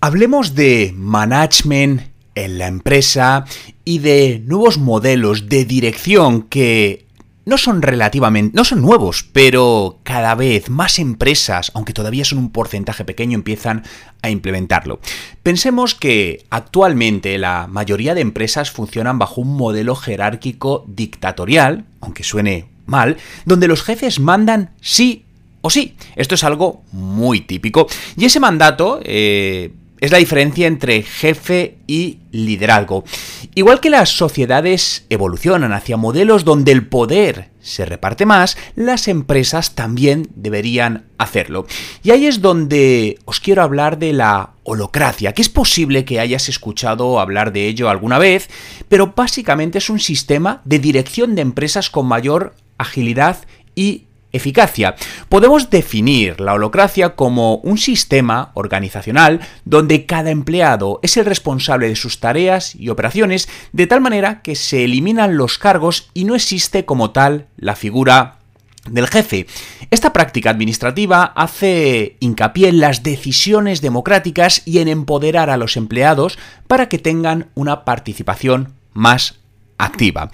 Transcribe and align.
Hablemos 0.00 0.54
de 0.54 0.94
management 0.96 2.02
en 2.36 2.58
la 2.58 2.68
empresa 2.68 3.46
y 3.84 3.98
de 3.98 4.40
nuevos 4.46 4.78
modelos 4.78 5.48
de 5.48 5.64
dirección 5.64 6.42
que 6.42 7.06
no 7.46 7.58
son 7.58 7.82
relativamente, 7.82 8.56
no 8.56 8.64
son 8.64 8.80
nuevos, 8.80 9.24
pero 9.32 9.98
cada 10.04 10.36
vez 10.36 10.70
más 10.70 11.00
empresas, 11.00 11.72
aunque 11.74 11.94
todavía 11.94 12.24
son 12.24 12.38
un 12.38 12.50
porcentaje 12.50 13.04
pequeño, 13.04 13.34
empiezan 13.34 13.82
a 14.22 14.30
implementarlo. 14.30 15.00
Pensemos 15.42 15.96
que 15.96 16.44
actualmente 16.48 17.36
la 17.36 17.66
mayoría 17.66 18.14
de 18.14 18.20
empresas 18.20 18.70
funcionan 18.70 19.18
bajo 19.18 19.40
un 19.40 19.56
modelo 19.56 19.96
jerárquico 19.96 20.84
dictatorial, 20.86 21.86
aunque 22.00 22.22
suene 22.22 22.66
mal, 22.86 23.16
donde 23.46 23.66
los 23.66 23.82
jefes 23.82 24.20
mandan 24.20 24.70
sí 24.80 25.24
o 25.60 25.70
sí. 25.70 25.96
Esto 26.14 26.36
es 26.36 26.44
algo 26.44 26.82
muy 26.92 27.40
típico. 27.40 27.88
Y 28.16 28.26
ese 28.26 28.38
mandato 28.38 29.00
eh, 29.02 29.72
es 30.00 30.10
la 30.10 30.18
diferencia 30.18 30.66
entre 30.66 31.02
jefe 31.02 31.78
y 31.86 32.20
liderazgo. 32.30 33.04
Igual 33.54 33.80
que 33.80 33.90
las 33.90 34.10
sociedades 34.10 35.06
evolucionan 35.08 35.72
hacia 35.72 35.96
modelos 35.96 36.44
donde 36.44 36.72
el 36.72 36.86
poder 36.86 37.50
se 37.60 37.84
reparte 37.84 38.24
más, 38.24 38.56
las 38.76 39.08
empresas 39.08 39.74
también 39.74 40.28
deberían 40.34 41.06
hacerlo. 41.18 41.66
Y 42.02 42.10
ahí 42.10 42.26
es 42.26 42.40
donde 42.40 43.18
os 43.24 43.40
quiero 43.40 43.62
hablar 43.62 43.98
de 43.98 44.12
la 44.12 44.54
holocracia, 44.62 45.32
que 45.32 45.42
es 45.42 45.48
posible 45.48 46.04
que 46.04 46.20
hayas 46.20 46.48
escuchado 46.48 47.20
hablar 47.20 47.52
de 47.52 47.66
ello 47.66 47.88
alguna 47.88 48.18
vez, 48.18 48.48
pero 48.88 49.12
básicamente 49.14 49.78
es 49.78 49.90
un 49.90 50.00
sistema 50.00 50.62
de 50.64 50.78
dirección 50.78 51.34
de 51.34 51.42
empresas 51.42 51.90
con 51.90 52.06
mayor 52.06 52.54
agilidad 52.78 53.38
y 53.74 54.07
Eficacia. 54.32 54.94
Podemos 55.28 55.70
definir 55.70 56.40
la 56.40 56.54
holocracia 56.54 57.16
como 57.16 57.56
un 57.56 57.78
sistema 57.78 58.50
organizacional 58.54 59.40
donde 59.64 60.04
cada 60.06 60.30
empleado 60.30 61.00
es 61.02 61.16
el 61.16 61.24
responsable 61.24 61.88
de 61.88 61.96
sus 61.96 62.20
tareas 62.20 62.74
y 62.74 62.90
operaciones 62.90 63.48
de 63.72 63.86
tal 63.86 64.00
manera 64.00 64.42
que 64.42 64.54
se 64.54 64.84
eliminan 64.84 65.36
los 65.36 65.58
cargos 65.58 66.10
y 66.12 66.24
no 66.24 66.34
existe 66.34 66.84
como 66.84 67.10
tal 67.10 67.46
la 67.56 67.74
figura 67.74 68.38
del 68.90 69.06
jefe. 69.06 69.46
Esta 69.90 70.12
práctica 70.12 70.50
administrativa 70.50 71.24
hace 71.24 72.16
hincapié 72.20 72.68
en 72.68 72.80
las 72.80 73.02
decisiones 73.02 73.80
democráticas 73.80 74.62
y 74.64 74.78
en 74.78 74.88
empoderar 74.88 75.50
a 75.50 75.56
los 75.56 75.76
empleados 75.76 76.38
para 76.66 76.88
que 76.88 76.98
tengan 76.98 77.48
una 77.54 77.84
participación 77.84 78.74
más 78.92 79.36
activa. 79.78 80.30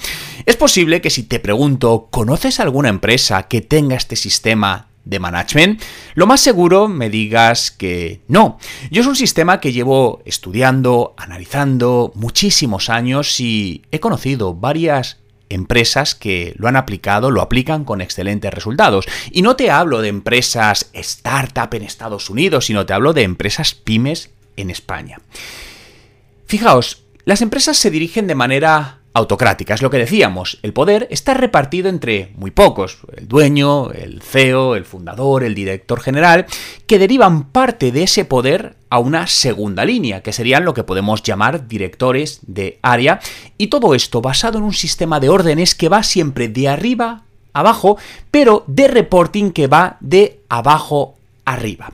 Es 0.46 0.56
posible 0.56 1.00
que 1.00 1.10
si 1.10 1.22
te 1.22 1.40
pregunto, 1.40 2.08
¿conoces 2.10 2.60
alguna 2.60 2.90
empresa 2.90 3.44
que 3.44 3.62
tenga 3.62 3.96
este 3.96 4.14
sistema 4.14 4.88
de 5.04 5.18
management? 5.18 5.80
Lo 6.14 6.26
más 6.26 6.42
seguro 6.42 6.86
me 6.86 7.08
digas 7.08 7.70
que 7.70 8.20
no. 8.28 8.58
Yo 8.90 9.00
es 9.00 9.06
un 9.06 9.16
sistema 9.16 9.58
que 9.60 9.72
llevo 9.72 10.20
estudiando, 10.26 11.14
analizando 11.16 12.12
muchísimos 12.14 12.90
años 12.90 13.40
y 13.40 13.82
he 13.90 14.00
conocido 14.00 14.54
varias 14.54 15.18
empresas 15.48 16.14
que 16.14 16.54
lo 16.58 16.68
han 16.68 16.76
aplicado, 16.76 17.30
lo 17.30 17.40
aplican 17.40 17.84
con 17.84 18.02
excelentes 18.02 18.52
resultados. 18.52 19.06
Y 19.30 19.40
no 19.40 19.56
te 19.56 19.70
hablo 19.70 20.02
de 20.02 20.08
empresas 20.08 20.90
startup 20.92 21.72
en 21.72 21.84
Estados 21.84 22.28
Unidos, 22.28 22.66
sino 22.66 22.84
te 22.84 22.92
hablo 22.92 23.14
de 23.14 23.22
empresas 23.22 23.74
pymes 23.74 24.30
en 24.56 24.68
España. 24.68 25.20
Fijaos, 26.46 27.04
las 27.24 27.40
empresas 27.40 27.78
se 27.78 27.90
dirigen 27.90 28.26
de 28.26 28.34
manera 28.34 29.00
autocrática. 29.14 29.74
Es 29.74 29.82
lo 29.82 29.90
que 29.90 29.98
decíamos, 29.98 30.58
el 30.62 30.72
poder 30.72 31.06
está 31.10 31.34
repartido 31.34 31.88
entre 31.88 32.32
muy 32.36 32.50
pocos, 32.50 32.98
el 33.16 33.28
dueño, 33.28 33.90
el 33.92 34.20
CEO, 34.20 34.74
el 34.74 34.84
fundador, 34.84 35.44
el 35.44 35.54
director 35.54 36.00
general, 36.00 36.46
que 36.86 36.98
derivan 36.98 37.44
parte 37.44 37.92
de 37.92 38.02
ese 38.02 38.24
poder 38.24 38.74
a 38.90 38.98
una 38.98 39.28
segunda 39.28 39.84
línea, 39.84 40.20
que 40.22 40.32
serían 40.32 40.64
lo 40.64 40.74
que 40.74 40.82
podemos 40.82 41.22
llamar 41.22 41.68
directores 41.68 42.40
de 42.42 42.78
área, 42.82 43.20
y 43.56 43.68
todo 43.68 43.94
esto 43.94 44.20
basado 44.20 44.58
en 44.58 44.64
un 44.64 44.74
sistema 44.74 45.20
de 45.20 45.28
órdenes 45.28 45.76
que 45.76 45.88
va 45.88 46.02
siempre 46.02 46.48
de 46.48 46.68
arriba 46.68 47.22
abajo, 47.52 47.96
pero 48.32 48.64
de 48.66 48.88
reporting 48.88 49.52
que 49.52 49.68
va 49.68 49.96
de 50.00 50.40
abajo 50.48 51.14
arriba. 51.44 51.92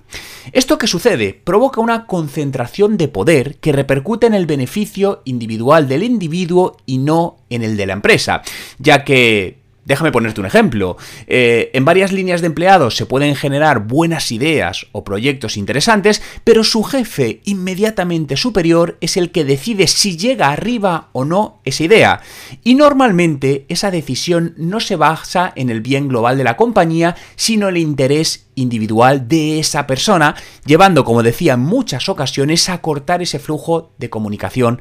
¿Esto 0.53 0.79
qué 0.79 0.87
sucede? 0.87 1.33
Provoca 1.33 1.81
una 1.81 2.07
concentración 2.07 2.97
de 2.97 3.09
poder 3.09 3.57
que 3.57 3.73
repercute 3.73 4.27
en 4.27 4.35
el 4.35 4.47
beneficio 4.47 5.23
individual 5.25 5.89
del 5.89 6.03
individuo 6.03 6.77
y 6.87 6.99
no 6.99 7.39
en 7.51 7.63
el 7.63 7.77
de 7.77 7.87
la 7.87 7.93
empresa, 7.93 8.43
ya 8.79 9.05
que 9.05 9.60
Déjame 9.85 10.13
ponerte 10.13 10.41
un 10.41 10.47
ejemplo. 10.47 10.99
Eh, 11.27 11.71
en 11.73 11.85
varias 11.85 12.13
líneas 12.13 12.43
de 12.43 12.49
empleados 12.49 12.97
se 12.97 13.07
pueden 13.07 13.35
generar 13.35 13.87
buenas 13.87 14.31
ideas 14.31 14.87
o 14.93 15.05
proyectos 15.05 15.57
interesantes, 15.57 16.23
pero 16.45 16.65
su 16.65 16.85
jefe 16.85 17.41
inmediatamente 17.45 18.37
superior 18.37 18.99
es 19.01 19.17
el 19.17 19.31
que 19.31 19.45
decide 19.45 19.87
si 19.87 20.17
llega 20.19 20.51
arriba 20.51 21.09
o 21.13 21.25
no 21.25 21.61
esa 21.65 21.85
idea. 21.85 22.21
Y 22.63 22.75
normalmente 22.75 23.65
esa 23.69 23.91
decisión 23.91 24.55
no 24.59 24.81
se 24.81 24.97
basa 24.97 25.53
en 25.57 25.71
el 25.71 25.81
bien 25.81 26.09
global 26.09 26.37
de 26.37 26.45
la 26.45 26.57
compañía, 26.57 27.17
sino 27.37 27.69
en 27.69 27.77
el 27.77 27.83
interés 27.83 28.49
individual 28.55 29.29
de 29.29 29.59
esa 29.59 29.87
persona, 29.87 30.37
llevando, 30.67 31.05
como 31.05 31.23
decía 31.23 31.55
en 31.55 31.61
muchas 31.61 32.09
ocasiones, 32.09 32.69
a 32.69 32.83
cortar 32.83 33.23
ese 33.23 33.39
flujo 33.39 33.93
de 33.97 34.11
comunicación 34.11 34.81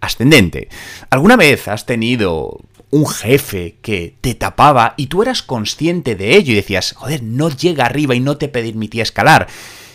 ascendente. 0.00 0.68
¿Alguna 1.10 1.36
vez 1.36 1.68
has 1.68 1.84
tenido 1.84 2.60
un 2.90 3.06
jefe 3.06 3.76
que 3.82 4.14
te 4.20 4.34
tapaba 4.34 4.94
y 4.96 5.06
tú 5.06 5.22
eras 5.22 5.42
consciente 5.42 6.14
de 6.14 6.36
ello 6.36 6.52
y 6.52 6.56
decías, 6.56 6.94
joder, 6.96 7.22
no 7.22 7.50
llega 7.50 7.84
arriba 7.84 8.14
y 8.14 8.20
no 8.20 8.36
te 8.36 8.48
permitía 8.48 9.02
escalar. 9.02 9.48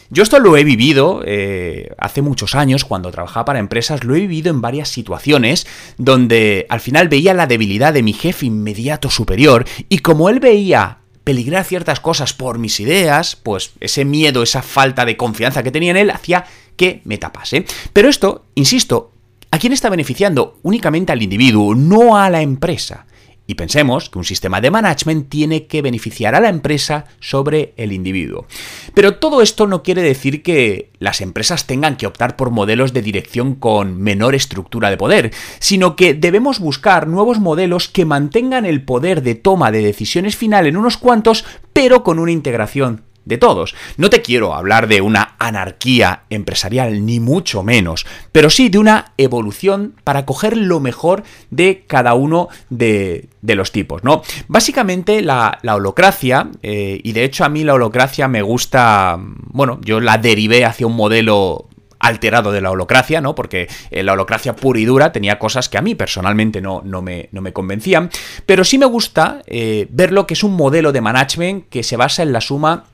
Yo 0.09 0.21
esto 0.21 0.37
lo 0.37 0.55
he 0.57 0.63
vivido 0.63 1.23
eh, 1.25 1.89
hace 1.97 2.21
muchos 2.21 2.53
años 2.53 2.85
cuando 2.85 3.09
trabajaba 3.09 3.45
para 3.45 3.59
empresas, 3.59 4.03
lo 4.03 4.15
he 4.15 4.19
vivido 4.19 4.51
en 4.51 4.61
varias 4.61 4.89
situaciones 4.89 5.65
donde 5.97 6.67
al 6.69 6.81
final 6.81 7.09
veía 7.09 7.33
la 7.33 7.47
debilidad 7.47 7.93
de 7.93 8.03
mi 8.03 8.13
jefe 8.13 8.45
inmediato 8.45 9.09
superior 9.09 9.65
y 9.89 9.99
como 9.99 10.29
él 10.29 10.39
veía 10.39 10.99
peligrar 11.23 11.65
ciertas 11.65 11.99
cosas 11.99 12.33
por 12.33 12.59
mis 12.59 12.79
ideas, 12.79 13.35
pues 13.35 13.71
ese 13.79 14.05
miedo, 14.05 14.43
esa 14.43 14.61
falta 14.61 15.05
de 15.05 15.17
confianza 15.17 15.63
que 15.63 15.71
tenía 15.71 15.91
en 15.91 15.97
él 15.97 16.11
hacía 16.11 16.45
que 16.75 17.01
me 17.05 17.17
tapase. 17.17 17.65
Pero 17.93 18.09
esto, 18.09 18.45
insisto, 18.55 19.12
¿A 19.53 19.59
quién 19.59 19.71
está 19.71 19.91
beneficiando? 19.91 20.57
Únicamente 20.63 21.11
al 21.11 21.21
individuo, 21.21 21.75
no 21.75 22.17
a 22.17 22.27
la 22.31 22.41
empresa. 22.41 23.05
Y 23.45 23.53
pensemos 23.53 24.09
que 24.09 24.17
un 24.17 24.25
sistema 24.25 24.59
de 24.59 24.71
management 24.71 25.29
tiene 25.29 25.67
que 25.67 25.83
beneficiar 25.83 26.33
a 26.33 26.39
la 26.39 26.49
empresa 26.49 27.05
sobre 27.19 27.75
el 27.77 27.91
individuo. 27.91 28.47
Pero 28.95 29.17
todo 29.17 29.43
esto 29.43 29.67
no 29.67 29.83
quiere 29.83 30.01
decir 30.01 30.41
que 30.41 30.89
las 30.97 31.21
empresas 31.21 31.67
tengan 31.67 31.97
que 31.97 32.07
optar 32.07 32.35
por 32.35 32.49
modelos 32.49 32.93
de 32.93 33.03
dirección 33.03 33.53
con 33.53 34.01
menor 34.01 34.33
estructura 34.33 34.89
de 34.89 34.97
poder, 34.97 35.31
sino 35.59 35.95
que 35.95 36.15
debemos 36.15 36.57
buscar 36.57 37.07
nuevos 37.07 37.39
modelos 37.39 37.87
que 37.87 38.05
mantengan 38.05 38.65
el 38.65 38.81
poder 38.81 39.21
de 39.21 39.35
toma 39.35 39.71
de 39.71 39.83
decisiones 39.83 40.35
final 40.35 40.65
en 40.65 40.77
unos 40.77 40.97
cuantos, 40.97 41.45
pero 41.73 42.03
con 42.03 42.17
una 42.17 42.31
integración 42.31 43.03
de 43.25 43.37
todos. 43.37 43.75
No 43.97 44.09
te 44.09 44.21
quiero 44.21 44.53
hablar 44.53 44.87
de 44.87 45.01
una 45.01 45.35
anarquía 45.39 46.23
empresarial, 46.29 47.05
ni 47.05 47.19
mucho 47.19 47.63
menos, 47.63 48.05
pero 48.31 48.49
sí 48.49 48.69
de 48.69 48.77
una 48.77 49.13
evolución 49.17 49.95
para 50.03 50.25
coger 50.25 50.57
lo 50.57 50.79
mejor 50.79 51.23
de 51.49 51.83
cada 51.87 52.13
uno 52.13 52.49
de, 52.69 53.29
los 53.41 53.71
tipos, 53.71 54.03
¿no? 54.03 54.23
Básicamente 54.47 55.21
la, 55.21 55.59
holocracia, 55.63 56.49
eh, 56.61 56.99
y 57.03 57.11
de 57.11 57.23
hecho 57.23 57.45
a 57.45 57.49
mí 57.49 57.63
la 57.63 57.73
holocracia 57.73 58.27
me 58.27 58.41
gusta, 58.41 59.17
bueno, 59.19 59.79
yo 59.83 59.99
la 59.99 60.17
derivé 60.17 60.65
hacia 60.65 60.87
un 60.87 60.95
modelo 60.95 61.67
alterado 62.03 62.51
de 62.51 62.61
la 62.61 62.69
holocracia, 62.69 63.21
¿no? 63.21 63.33
Porque 63.33 63.69
eh, 63.89 64.03
la 64.03 64.13
holocracia 64.13 64.55
pura 64.55 64.79
y 64.79 64.85
dura 64.85 65.11
tenía 65.11 65.39
cosas 65.39 65.69
que 65.69 65.77
a 65.77 65.81
mí 65.81 65.95
personalmente 65.95 66.61
no, 66.61 66.81
no, 66.83 67.01
me, 67.01 67.29
no 67.31 67.41
me, 67.41 67.53
convencían, 67.53 68.09
pero 68.45 68.65
sí 68.65 68.77
me 68.77 68.85
gusta 68.85 69.41
eh, 69.47 69.87
verlo 69.89 70.27
que 70.27 70.33
es 70.33 70.43
un 70.43 70.55
modelo 70.55 70.91
de 70.91 71.01
management 71.01 71.69
que 71.69 71.81
se 71.81 71.95
basa 71.95 72.21
en 72.21 72.33
la 72.33 72.41
suma 72.41 72.85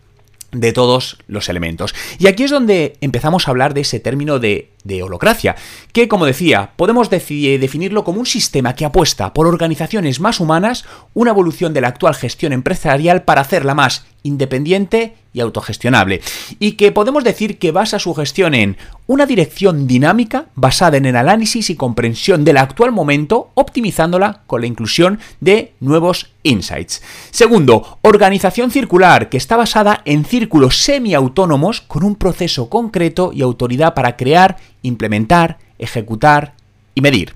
de 0.51 0.73
todos 0.73 1.17
los 1.27 1.49
elementos. 1.49 1.93
Y 2.17 2.27
aquí 2.27 2.43
es 2.43 2.51
donde 2.51 2.97
empezamos 3.01 3.47
a 3.47 3.51
hablar 3.51 3.73
de 3.73 3.81
ese 3.81 3.99
término 3.99 4.39
de, 4.39 4.71
de 4.83 5.03
holocracia, 5.03 5.55
que 5.93 6.07
como 6.07 6.25
decía, 6.25 6.71
podemos 6.75 7.09
definirlo 7.09 8.03
como 8.03 8.19
un 8.19 8.25
sistema 8.25 8.73
que 8.73 8.85
apuesta 8.85 9.33
por 9.33 9.47
organizaciones 9.47 10.19
más 10.19 10.39
humanas, 10.39 10.85
una 11.13 11.31
evolución 11.31 11.73
de 11.73 11.81
la 11.81 11.89
actual 11.89 12.15
gestión 12.15 12.53
empresarial 12.53 13.23
para 13.23 13.41
hacerla 13.41 13.75
más 13.75 14.05
independiente 14.23 15.15
autogestionable, 15.41 16.21
y 16.59 16.73
que 16.73 16.91
podemos 16.91 17.23
decir 17.23 17.57
que 17.57 17.71
basa 17.71 17.99
su 17.99 18.13
gestión 18.13 18.53
en 18.53 18.77
una 19.07 19.25
dirección 19.25 19.87
dinámica 19.87 20.45
basada 20.55 20.97
en 20.97 21.05
el 21.05 21.15
análisis 21.15 21.69
y 21.69 21.75
comprensión 21.75 22.43
del 22.45 22.57
actual 22.57 22.91
momento, 22.91 23.51
optimizándola 23.55 24.41
con 24.47 24.61
la 24.61 24.67
inclusión 24.67 25.19
de 25.39 25.73
nuevos 25.79 26.31
insights. 26.43 27.01
Segundo, 27.31 27.99
organización 28.01 28.71
circular, 28.71 29.29
que 29.29 29.37
está 29.37 29.57
basada 29.57 30.01
en 30.05 30.25
círculos 30.25 30.77
semiautónomos 30.77 31.81
con 31.81 32.03
un 32.03 32.15
proceso 32.15 32.69
concreto 32.69 33.31
y 33.33 33.41
autoridad 33.41 33.93
para 33.93 34.15
crear, 34.15 34.57
implementar, 34.81 35.57
ejecutar 35.77 36.53
y 36.95 37.01
medir. 37.01 37.33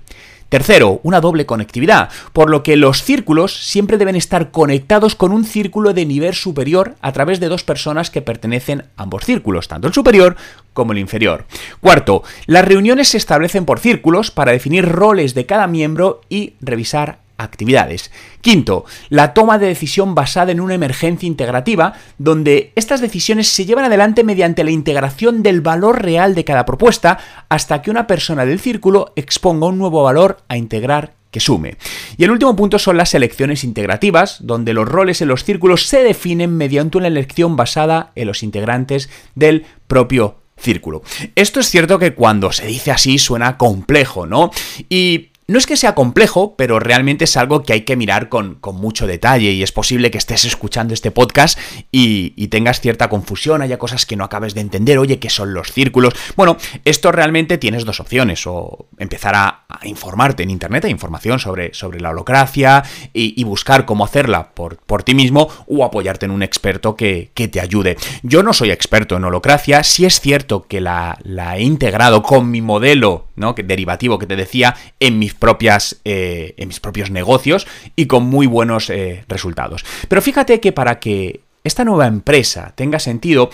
Tercero, 0.48 1.00
una 1.02 1.20
doble 1.20 1.46
conectividad, 1.46 2.10
por 2.32 2.50
lo 2.50 2.62
que 2.62 2.76
los 2.76 3.02
círculos 3.02 3.66
siempre 3.66 3.98
deben 3.98 4.16
estar 4.16 4.50
conectados 4.50 5.14
con 5.14 5.32
un 5.32 5.44
círculo 5.44 5.94
de 5.94 6.06
nivel 6.06 6.34
superior 6.34 6.94
a 7.00 7.12
través 7.12 7.40
de 7.40 7.48
dos 7.48 7.64
personas 7.64 8.10
que 8.10 8.22
pertenecen 8.22 8.82
a 8.96 9.02
ambos 9.02 9.24
círculos, 9.24 9.68
tanto 9.68 9.88
el 9.88 9.94
superior 9.94 10.36
como 10.72 10.92
el 10.92 10.98
inferior. 10.98 11.46
Cuarto, 11.80 12.22
las 12.46 12.64
reuniones 12.64 13.08
se 13.08 13.16
establecen 13.16 13.64
por 13.64 13.80
círculos 13.80 14.30
para 14.30 14.52
definir 14.52 14.86
roles 14.86 15.34
de 15.34 15.46
cada 15.46 15.66
miembro 15.66 16.20
y 16.28 16.54
revisar 16.60 17.23
actividades. 17.38 18.10
Quinto, 18.40 18.84
la 19.08 19.34
toma 19.34 19.58
de 19.58 19.66
decisión 19.66 20.14
basada 20.14 20.52
en 20.52 20.60
una 20.60 20.74
emergencia 20.74 21.26
integrativa, 21.26 21.94
donde 22.18 22.72
estas 22.76 23.00
decisiones 23.00 23.48
se 23.48 23.64
llevan 23.66 23.84
adelante 23.84 24.24
mediante 24.24 24.64
la 24.64 24.70
integración 24.70 25.42
del 25.42 25.60
valor 25.60 26.02
real 26.02 26.34
de 26.34 26.44
cada 26.44 26.64
propuesta 26.64 27.18
hasta 27.48 27.82
que 27.82 27.90
una 27.90 28.06
persona 28.06 28.44
del 28.44 28.60
círculo 28.60 29.12
exponga 29.16 29.66
un 29.66 29.78
nuevo 29.78 30.02
valor 30.02 30.38
a 30.48 30.56
integrar 30.56 31.14
que 31.30 31.40
sume. 31.40 31.76
Y 32.16 32.22
el 32.22 32.30
último 32.30 32.54
punto 32.54 32.78
son 32.78 32.96
las 32.96 33.12
elecciones 33.12 33.64
integrativas, 33.64 34.38
donde 34.46 34.72
los 34.72 34.88
roles 34.88 35.20
en 35.20 35.26
los 35.26 35.42
círculos 35.42 35.86
se 35.86 36.04
definen 36.04 36.56
mediante 36.56 36.96
una 36.96 37.08
elección 37.08 37.56
basada 37.56 38.12
en 38.14 38.28
los 38.28 38.44
integrantes 38.44 39.10
del 39.34 39.66
propio 39.88 40.36
círculo. 40.56 41.02
Esto 41.34 41.58
es 41.58 41.68
cierto 41.68 41.98
que 41.98 42.14
cuando 42.14 42.52
se 42.52 42.66
dice 42.66 42.92
así 42.92 43.18
suena 43.18 43.58
complejo, 43.58 44.26
¿no? 44.26 44.52
Y 44.88 45.30
no 45.46 45.58
es 45.58 45.66
que 45.66 45.76
sea 45.76 45.94
complejo, 45.94 46.56
pero 46.56 46.80
realmente 46.80 47.24
es 47.24 47.36
algo 47.36 47.62
que 47.62 47.72
hay 47.72 47.82
que 47.82 47.96
mirar 47.96 48.28
con, 48.28 48.58
mucho 48.74 49.06
detalle 49.06 49.52
y 49.52 49.62
es 49.62 49.72
posible 49.72 50.10
que 50.10 50.18
estés 50.18 50.44
escuchando 50.44 50.94
este 50.94 51.10
podcast 51.10 51.58
y, 51.90 52.30
tengas 52.48 52.80
cierta 52.80 53.08
confusión, 53.08 53.62
haya 53.62 53.78
cosas 53.78 54.06
que 54.06 54.14
no 54.16 54.24
acabes 54.24 54.54
de 54.54 54.60
entender, 54.60 54.98
oye, 54.98 55.18
¿qué 55.18 55.28
son 55.28 55.54
los 55.54 55.72
círculos? 55.72 56.14
Bueno, 56.36 56.56
esto 56.84 57.10
realmente 57.10 57.58
tienes 57.58 57.84
dos 57.84 57.98
opciones, 57.98 58.46
o 58.46 58.88
empezar 58.98 59.34
a, 59.34 59.63
informarte 59.82 60.42
en 60.42 60.50
Internet, 60.50 60.86
hay 60.86 60.90
información 60.90 61.38
sobre, 61.38 61.74
sobre 61.74 62.00
la 62.00 62.10
holocracia 62.10 62.82
y, 63.12 63.44
buscar 63.44 63.84
cómo 63.84 64.06
hacerla 64.06 64.54
por, 64.54 64.78
por, 64.78 65.02
ti 65.02 65.14
mismo 65.14 65.48
o 65.66 65.84
apoyarte 65.84 66.24
en 66.24 66.30
un 66.30 66.42
experto 66.42 66.96
que, 66.96 67.30
te 67.34 67.60
ayude. 67.60 67.98
Yo 68.22 68.42
no 68.42 68.54
soy 68.54 68.70
experto 68.70 69.16
en 69.16 69.24
holocracia, 69.24 69.82
sí 69.82 70.06
es 70.06 70.20
cierto 70.20 70.66
que 70.66 70.80
la, 70.80 71.18
la 71.22 71.58
he 71.58 71.62
integrado 71.62 72.22
con 72.22 72.50
mi 72.50 72.62
modelo 72.62 73.26
¿no? 73.36 73.52
derivativo 73.52 74.18
que 74.18 74.26
te 74.26 74.36
decía 74.36 74.74
en 74.98 75.18
mi 75.18 75.30
propias, 75.30 76.00
eh, 76.04 76.54
en 76.56 76.68
mis 76.68 76.80
propios 76.80 77.10
negocios 77.10 77.66
y 77.96 78.06
con 78.06 78.24
muy 78.24 78.46
buenos 78.46 78.90
eh, 78.90 79.24
resultados. 79.28 79.84
Pero 80.08 80.22
fíjate 80.22 80.60
que 80.60 80.72
para 80.72 80.98
que 80.98 81.40
esta 81.64 81.84
nueva 81.84 82.06
empresa 82.06 82.72
tenga 82.74 82.98
sentido, 82.98 83.50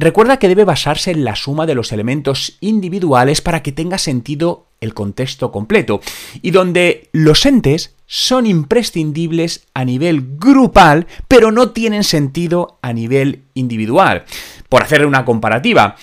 Recuerda 0.00 0.36
que 0.36 0.46
debe 0.46 0.64
basarse 0.64 1.10
en 1.10 1.24
la 1.24 1.34
suma 1.34 1.66
de 1.66 1.74
los 1.74 1.90
elementos 1.90 2.56
individuales 2.60 3.40
para 3.40 3.64
que 3.64 3.72
tenga 3.72 3.98
sentido 3.98 4.67
el 4.80 4.94
contexto 4.94 5.50
completo, 5.52 6.00
y 6.42 6.50
donde 6.50 7.08
los 7.12 7.44
entes 7.46 7.94
son 8.06 8.46
imprescindibles 8.46 9.66
a 9.74 9.84
nivel 9.84 10.38
grupal, 10.38 11.06
pero 11.28 11.52
no 11.52 11.70
tienen 11.70 12.04
sentido 12.04 12.78
a 12.82 12.92
nivel 12.92 13.42
individual. 13.54 14.24
Por 14.68 14.82
hacer 14.82 15.06
una 15.06 15.24
comparativa, 15.24 15.96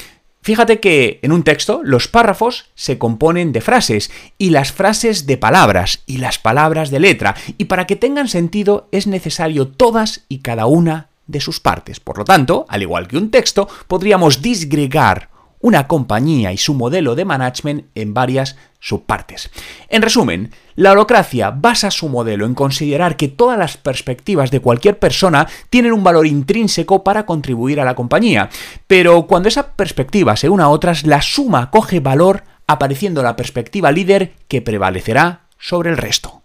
Fíjate 0.45 0.80
que 0.80 1.18
en 1.24 1.31
un 1.31 1.42
texto 1.42 1.81
los 1.83 2.07
párrafos 2.07 2.66
se 2.75 3.00
componen 3.00 3.51
de 3.51 3.62
frases 3.62 4.12
y 4.38 4.51
las 4.51 4.72
frases 4.72 5.25
de 5.25 5.38
palabras 5.38 6.04
y 6.06 6.18
las 6.18 6.38
palabras 6.38 6.92
de 6.92 7.00
letra, 7.00 7.33
y 7.57 7.66
para 7.66 7.88
que 7.88 7.95
tengan 7.95 8.27
sentido 8.27 8.88
es 8.92 9.07
necesario 9.07 9.68
todas 9.69 10.24
y 10.30 10.42
cada 10.42 10.68
una 10.68 11.10
de 11.25 11.42
sus 11.42 11.60
partes. 11.60 12.00
Por 12.00 12.19
lo 12.19 12.25
tanto, 12.25 12.68
al 12.69 12.83
igual 12.83 13.07
que 13.07 13.18
un 13.18 13.31
texto, 13.31 13.68
podríamos 13.88 14.44
disgregar 14.44 15.30
una 15.65 15.88
compañía 15.88 16.53
y 16.53 16.57
su 16.57 16.75
modelo 16.75 17.15
de 17.15 17.25
management 17.25 17.85
en 17.95 18.13
varias 18.13 18.56
subpartes. 18.79 19.50
En 19.89 20.03
resumen, 20.03 20.51
la 20.75 20.91
holocracia 20.91 21.50
basa 21.50 21.89
su 21.89 22.07
modelo 22.07 22.45
en 22.45 22.53
considerar 22.53 23.17
que 23.17 23.29
todas 23.29 23.57
las 23.57 23.75
perspectivas 23.75 24.51
de 24.51 24.59
cualquier 24.59 25.00
persona 25.00 25.47
tienen 25.71 25.91
un 25.94 26.03
valor 26.03 26.27
intrínseco 26.27 27.03
para 27.03 27.25
contribuir 27.25 27.81
a 27.81 27.83
la 27.83 27.95
compañía, 27.95 28.47
pero 28.85 29.25
cuando 29.25 29.50
esa 29.50 29.71
perspectiva 29.71 30.35
se 30.35 30.50
une 30.50 30.62
a 30.62 30.69
otras, 30.69 31.07
la 31.07 31.23
suma 31.23 31.71
coge 31.71 32.00
valor 32.00 32.44
apareciendo 32.67 33.23
la 33.23 33.35
perspectiva 33.35 33.91
líder 33.91 34.33
que 34.47 34.62
prevalecerá 34.62 35.47
sobre 35.57 35.89
el 35.89 35.97
resto. 35.97 36.44